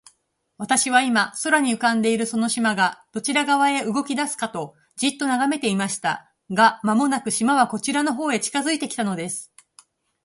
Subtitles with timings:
[0.57, 6.33] 私は、今、空に浮んでいるその島が、どちら側へ動きだすかと、じっと眺めていました。
[6.49, 9.51] が、間もなく、島はこちらの方へ近づいて来たのです。